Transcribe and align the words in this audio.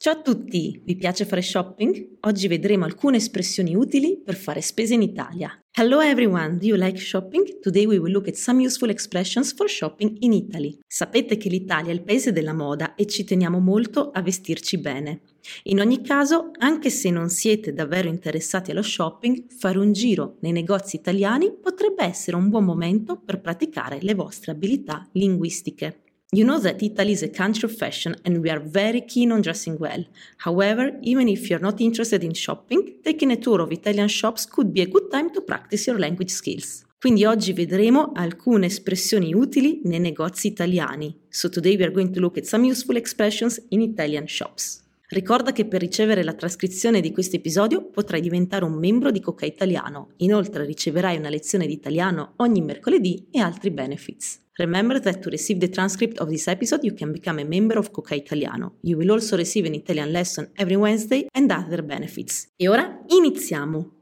Ciao 0.00 0.12
a 0.12 0.22
tutti, 0.22 0.80
vi 0.84 0.94
piace 0.94 1.24
fare 1.24 1.42
shopping? 1.42 2.18
Oggi 2.20 2.46
vedremo 2.46 2.84
alcune 2.84 3.16
espressioni 3.16 3.74
utili 3.74 4.22
per 4.24 4.36
fare 4.36 4.60
spese 4.60 4.94
in 4.94 5.02
Italia. 5.02 5.50
Hello 5.72 5.98
everyone, 5.98 6.56
do 6.56 6.66
you 6.66 6.76
like 6.76 6.96
shopping? 6.96 7.58
Today 7.58 7.84
we 7.84 7.98
will 7.98 8.12
look 8.12 8.28
at 8.28 8.36
some 8.36 8.64
useful 8.64 8.90
expressions 8.90 9.52
for 9.52 9.68
shopping 9.68 10.16
in 10.20 10.32
Italy. 10.32 10.78
Sapete 10.86 11.36
che 11.36 11.48
l'Italia 11.48 11.90
è 11.90 11.94
il 11.94 12.04
paese 12.04 12.30
della 12.30 12.54
moda 12.54 12.94
e 12.94 13.06
ci 13.06 13.24
teniamo 13.24 13.58
molto 13.58 14.12
a 14.12 14.22
vestirci 14.22 14.78
bene. 14.78 15.22
In 15.64 15.80
ogni 15.80 16.00
caso, 16.00 16.52
anche 16.58 16.90
se 16.90 17.10
non 17.10 17.28
siete 17.28 17.72
davvero 17.72 18.06
interessati 18.06 18.70
allo 18.70 18.82
shopping, 18.82 19.46
fare 19.50 19.78
un 19.78 19.90
giro 19.92 20.36
nei 20.42 20.52
negozi 20.52 20.94
italiani 20.94 21.52
potrebbe 21.60 22.04
essere 22.04 22.36
un 22.36 22.48
buon 22.50 22.64
momento 22.64 23.16
per 23.18 23.40
praticare 23.40 23.98
le 24.00 24.14
vostre 24.14 24.52
abilità 24.52 25.08
linguistiche. 25.14 26.02
You 26.30 26.44
know 26.44 26.58
that 26.58 26.82
Italy 26.82 27.12
is 27.12 27.22
a 27.22 27.28
country 27.28 27.66
of 27.66 27.74
fashion 27.74 28.14
and 28.22 28.42
we 28.42 28.50
are 28.50 28.60
very 28.60 29.00
keen 29.00 29.32
on 29.32 29.40
dressing 29.40 29.78
well. 29.78 30.04
However, 30.44 30.98
even 31.00 31.26
if 31.26 31.48
you're 31.48 31.58
not 31.58 31.80
interested 31.80 32.22
in 32.22 32.34
shopping, 32.34 32.96
taking 33.02 33.32
a 33.32 33.36
tour 33.36 33.62
of 33.62 33.72
Italian 33.72 34.08
shops 34.08 34.44
could 34.44 34.70
be 34.70 34.82
a 34.82 34.86
good 34.86 35.10
time 35.10 35.30
to 35.32 35.40
practice 35.40 35.86
your 35.86 35.98
language 35.98 36.30
skills. 36.30 36.84
Quindi 37.00 37.24
oggi 37.24 37.54
vedremo 37.54 38.12
alcune 38.14 38.66
espressioni 38.66 39.32
utili 39.32 39.80
nei 39.84 40.00
negozi 40.00 40.48
italiani. 40.48 41.16
So 41.30 41.48
today 41.48 41.76
we 41.76 41.84
are 41.84 41.92
going 41.92 42.12
to 42.12 42.20
look 42.20 42.36
at 42.36 42.44
some 42.44 42.68
useful 42.70 42.96
expressions 42.96 43.64
in 43.70 43.80
Italian 43.80 44.26
shops. 44.26 44.82
Ricorda 45.08 45.52
che 45.52 45.64
per 45.64 45.80
ricevere 45.80 46.22
la 46.22 46.34
trascrizione 46.34 47.00
di 47.00 47.10
questo 47.10 47.36
episodio 47.36 47.88
potrai 47.88 48.20
diventare 48.20 48.66
un 48.66 48.74
membro 48.74 49.10
di 49.10 49.20
Coca 49.20 49.46
Italiano. 49.46 50.10
Inoltre 50.18 50.66
riceverai 50.66 51.16
una 51.16 51.30
lezione 51.30 51.66
di 51.66 51.72
italiano 51.72 52.34
ogni 52.36 52.60
mercoledì 52.60 53.28
e 53.30 53.40
altri 53.40 53.70
benefits. 53.70 54.40
Remember 54.58 54.98
that 54.98 55.22
to 55.22 55.30
receive 55.30 55.60
the 55.60 55.68
transcript 55.68 56.18
of 56.18 56.30
this 56.30 56.48
episode, 56.48 56.82
you 56.82 56.92
can 56.92 57.12
become 57.12 57.38
a 57.38 57.44
member 57.44 57.78
of 57.78 57.92
Coca 57.92 58.16
Italiano. 58.16 58.74
You 58.80 58.96
will 58.96 59.12
also 59.12 59.36
receive 59.36 59.66
an 59.66 59.74
Italian 59.74 60.10
lesson 60.10 60.50
every 60.56 60.74
Wednesday 60.74 61.28
and 61.32 61.48
other 61.52 61.84
benefits. 61.84 62.48
E 62.56 62.66
ora 62.66 63.04
iniziamo! 63.06 63.92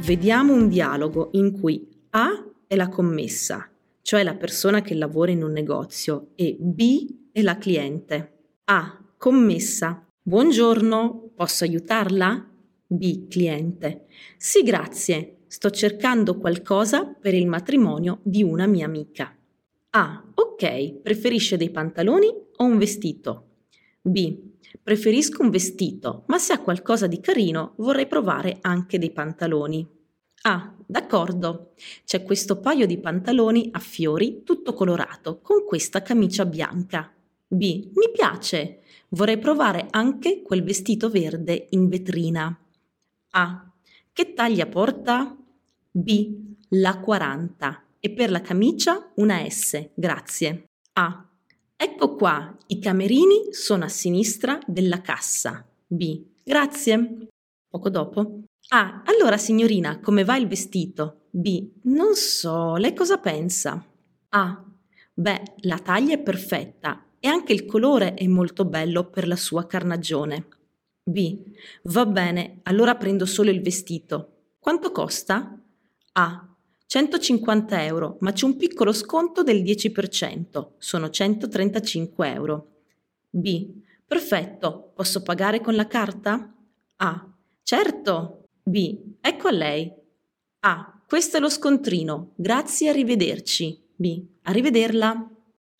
Vediamo 0.00 0.54
un 0.54 0.68
dialogo 0.68 1.28
in 1.34 1.52
cui 1.52 1.88
A 2.10 2.30
è 2.66 2.74
la 2.74 2.88
commessa, 2.88 3.70
cioè 4.02 4.24
la 4.24 4.34
persona 4.34 4.82
che 4.82 4.96
lavora 4.96 5.30
in 5.30 5.44
un 5.44 5.52
negozio, 5.52 6.32
e 6.34 6.56
B 6.58 7.30
è 7.30 7.42
la 7.42 7.58
cliente. 7.58 8.38
A. 8.64 9.04
Commessa. 9.16 10.04
Buongiorno, 10.20 11.30
posso 11.36 11.62
aiutarla? 11.62 12.44
B. 12.88 13.28
Cliente. 13.28 14.06
Sì, 14.36 14.64
grazie. 14.64 15.36
Sto 15.56 15.70
cercando 15.70 16.36
qualcosa 16.36 17.06
per 17.06 17.32
il 17.32 17.46
matrimonio 17.46 18.18
di 18.22 18.42
una 18.42 18.66
mia 18.66 18.84
amica. 18.84 19.34
A. 19.88 20.22
Ok, 20.34 21.00
preferisce 21.00 21.56
dei 21.56 21.70
pantaloni 21.70 22.26
o 22.56 22.62
un 22.62 22.76
vestito? 22.76 23.46
B. 24.02 24.38
Preferisco 24.82 25.42
un 25.42 25.48
vestito, 25.48 26.24
ma 26.26 26.36
se 26.36 26.52
ha 26.52 26.60
qualcosa 26.60 27.06
di 27.06 27.20
carino 27.20 27.72
vorrei 27.76 28.06
provare 28.06 28.58
anche 28.60 28.98
dei 28.98 29.12
pantaloni. 29.12 29.88
Ah, 30.42 30.74
d'accordo. 30.84 31.72
C'è 32.04 32.22
questo 32.22 32.60
paio 32.60 32.84
di 32.84 32.98
pantaloni 32.98 33.70
a 33.72 33.78
fiori 33.78 34.42
tutto 34.44 34.74
colorato 34.74 35.40
con 35.40 35.64
questa 35.64 36.02
camicia 36.02 36.44
bianca. 36.44 37.10
B. 37.48 37.92
Mi 37.94 38.10
piace. 38.12 38.80
Vorrei 39.08 39.38
provare 39.38 39.86
anche 39.88 40.42
quel 40.42 40.62
vestito 40.62 41.08
verde 41.08 41.68
in 41.70 41.88
vetrina. 41.88 42.54
A. 43.30 43.72
Che 44.12 44.34
taglia 44.34 44.66
porta? 44.66 45.34
B. 45.98 46.30
La 46.72 47.00
40 47.00 47.84
e 48.00 48.10
per 48.10 48.30
la 48.30 48.42
camicia 48.42 49.12
una 49.14 49.48
S, 49.48 49.92
grazie. 49.94 50.66
A. 50.92 51.26
Ecco 51.74 52.16
qua, 52.16 52.54
i 52.66 52.78
camerini 52.78 53.52
sono 53.52 53.84
a 53.84 53.88
sinistra 53.88 54.58
della 54.66 55.00
cassa. 55.00 55.66
B. 55.86 56.22
Grazie. 56.44 57.28
Poco 57.66 57.88
dopo. 57.88 58.42
A. 58.68 59.04
Allora 59.06 59.38
signorina, 59.38 59.98
come 60.00 60.22
va 60.22 60.36
il 60.36 60.46
vestito? 60.46 61.28
B. 61.30 61.66
Non 61.84 62.14
so, 62.14 62.76
lei 62.76 62.92
cosa 62.92 63.16
pensa? 63.16 63.82
A. 64.28 64.64
Beh, 65.14 65.42
la 65.60 65.78
taglia 65.78 66.12
è 66.12 66.22
perfetta 66.22 67.06
e 67.18 67.26
anche 67.26 67.54
il 67.54 67.64
colore 67.64 68.12
è 68.12 68.26
molto 68.26 68.66
bello 68.66 69.08
per 69.08 69.26
la 69.26 69.36
sua 69.36 69.66
carnagione. 69.66 70.48
B. 71.02 71.38
Va 71.84 72.04
bene, 72.04 72.60
allora 72.64 72.96
prendo 72.96 73.24
solo 73.24 73.48
il 73.48 73.62
vestito. 73.62 74.50
Quanto 74.58 74.92
costa? 74.92 75.58
A. 76.18 76.48
150 76.86 77.84
euro, 77.84 78.16
ma 78.20 78.32
c'è 78.32 78.46
un 78.46 78.56
piccolo 78.56 78.92
sconto 78.92 79.42
del 79.42 79.62
10%, 79.62 80.68
sono 80.78 81.10
135 81.10 82.32
euro. 82.32 82.68
B. 83.28 83.82
Perfetto, 84.06 84.92
posso 84.94 85.22
pagare 85.22 85.60
con 85.60 85.74
la 85.74 85.86
carta? 85.86 86.54
A. 86.96 87.36
Certo. 87.62 88.44
B. 88.62 89.16
Ecco 89.20 89.48
a 89.48 89.50
lei. 89.50 89.92
A. 90.60 91.02
Questo 91.06 91.36
è 91.36 91.40
lo 91.40 91.50
scontrino. 91.50 92.32
Grazie, 92.36 92.88
arrivederci. 92.88 93.78
B. 93.94 94.24
Arrivederla. 94.42 95.30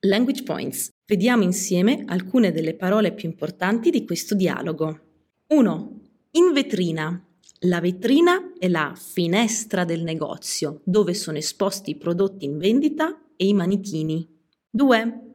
Language 0.00 0.42
Points. 0.44 0.90
Vediamo 1.06 1.42
insieme 1.42 2.04
alcune 2.06 2.52
delle 2.52 2.74
parole 2.74 3.12
più 3.12 3.28
importanti 3.28 3.90
di 3.90 4.04
questo 4.04 4.34
dialogo. 4.34 5.00
1. 5.48 6.00
In 6.32 6.52
vetrina. 6.52 7.24
La 7.64 7.78
vetrina 7.78 8.54
è 8.58 8.68
la 8.68 8.94
finestra 8.96 9.84
del 9.84 10.02
negozio 10.02 10.80
dove 10.82 11.12
sono 11.12 11.36
esposti 11.36 11.90
i 11.90 11.96
prodotti 11.96 12.46
in 12.46 12.56
vendita 12.56 13.20
e 13.36 13.48
i 13.48 13.52
manichini. 13.52 14.26
2. 14.70 15.34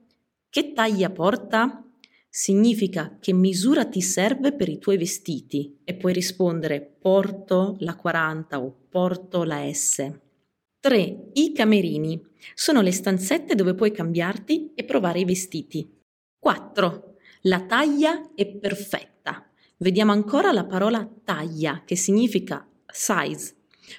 Che 0.49 0.73
taglia 0.73 1.11
porta? 1.11 1.87
Significa 2.27 3.17
che 3.19 3.31
misura 3.31 3.85
ti 3.85 4.01
serve 4.01 4.53
per 4.53 4.69
i 4.69 4.79
tuoi 4.79 4.97
vestiti 4.97 5.77
e 5.83 5.93
puoi 5.93 6.13
rispondere 6.13 6.81
porto 6.81 7.75
la 7.81 7.95
40 7.95 8.59
o 8.59 8.75
porto 8.89 9.43
la 9.43 9.71
S. 9.71 10.11
3. 10.79 11.29
I 11.33 11.51
camerini 11.53 12.19
sono 12.55 12.81
le 12.81 12.91
stanzette 12.91 13.53
dove 13.53 13.75
puoi 13.75 13.91
cambiarti 13.91 14.71
e 14.73 14.83
provare 14.83 15.19
i 15.19 15.25
vestiti. 15.25 15.87
4. 16.39 17.17
La 17.41 17.61
taglia 17.61 18.31
è 18.33 18.47
perfetta 18.47 19.14
Vediamo 19.77 20.13
ancora 20.13 20.53
la 20.53 20.63
parola 20.63 21.05
taglia, 21.25 21.83
che 21.85 21.97
significa 21.97 22.65
size. 22.85 23.55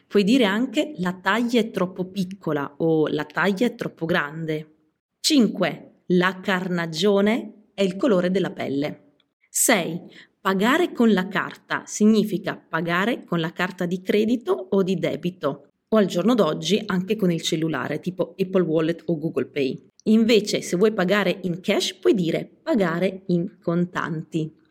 Puoi 0.06 0.24
dire 0.24 0.44
anche 0.44 0.94
la 0.96 1.12
taglia 1.12 1.60
è 1.60 1.70
troppo 1.70 2.06
piccola 2.06 2.76
o 2.78 3.06
la 3.08 3.24
taglia 3.24 3.66
è 3.66 3.74
troppo 3.74 4.06
grande. 4.06 4.94
5. 5.20 6.04
La 6.06 6.40
carnagione 6.40 7.66
è 7.74 7.82
il 7.82 7.96
colore 7.96 8.30
della 8.30 8.52
pelle. 8.52 9.16
6. 9.50 10.00
Pagare 10.40 10.92
con 10.92 11.12
la 11.12 11.28
carta 11.28 11.82
significa 11.84 12.56
pagare 12.56 13.24
con 13.24 13.38
la 13.38 13.52
carta 13.52 13.84
di 13.84 14.00
credito 14.00 14.52
o 14.70 14.82
di 14.82 14.96
debito 14.98 15.72
o 15.88 15.96
al 15.98 16.06
giorno 16.06 16.34
d'oggi 16.34 16.82
anche 16.86 17.16
con 17.16 17.30
il 17.30 17.42
cellulare 17.42 18.00
tipo 18.00 18.34
Apple 18.38 18.62
Wallet 18.62 19.02
o 19.06 19.18
Google 19.18 19.46
Pay. 19.46 19.90
Invece 20.04 20.62
se 20.62 20.76
vuoi 20.76 20.92
pagare 20.92 21.40
in 21.42 21.60
cash 21.60 21.96
puoi 21.96 22.14
dire 22.14 22.48
pagare 22.62 23.24
in 23.26 23.58
contanti. 23.60 24.64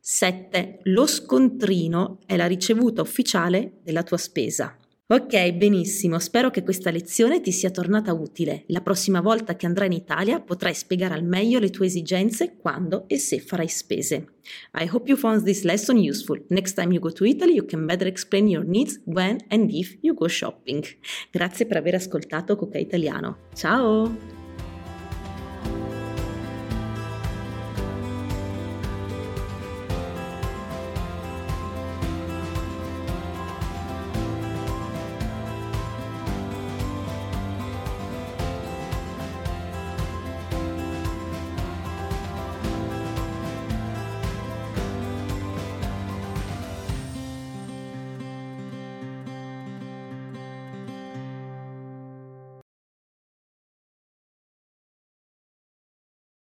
7. 0.00 0.80
Lo 0.84 1.06
scontrino 1.06 2.20
è 2.26 2.36
la 2.36 2.46
ricevuta 2.46 3.02
ufficiale 3.02 3.80
della 3.82 4.02
tua 4.02 4.16
spesa. 4.16 4.74
Ok, 5.12 5.54
benissimo, 5.54 6.20
spero 6.20 6.50
che 6.50 6.62
questa 6.62 6.92
lezione 6.92 7.40
ti 7.40 7.50
sia 7.50 7.72
tornata 7.72 8.12
utile. 8.12 8.62
La 8.68 8.80
prossima 8.80 9.20
volta 9.20 9.56
che 9.56 9.66
andrai 9.66 9.88
in 9.88 9.94
Italia 9.94 10.40
potrai 10.40 10.72
spiegare 10.72 11.14
al 11.14 11.24
meglio 11.24 11.58
le 11.58 11.70
tue 11.70 11.86
esigenze 11.86 12.54
quando 12.56 13.08
e 13.08 13.18
se 13.18 13.40
farai 13.40 13.66
spese. 13.66 14.34
I 14.80 14.88
hope 14.88 15.08
you 15.08 15.18
found 15.18 15.42
this 15.42 15.64
lesson 15.64 15.96
useful. 15.96 16.40
Next 16.50 16.74
time 16.74 16.92
you 16.92 17.00
go 17.00 17.10
to 17.10 17.24
Italy 17.24 17.54
you 17.54 17.66
can 17.66 17.86
better 17.86 18.06
explain 18.06 18.46
your 18.46 18.64
needs 18.64 19.00
when 19.04 19.38
and 19.48 19.68
if 19.72 19.98
you 20.00 20.14
go 20.14 20.28
shopping. 20.28 20.84
Grazie 21.32 21.66
per 21.66 21.78
aver 21.78 21.96
ascoltato 21.96 22.54
Coca 22.54 22.78
Italiano. 22.78 23.48
Ciao! 23.52 24.39